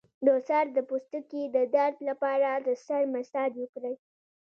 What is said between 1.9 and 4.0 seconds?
لپاره د سر مساج وکړئ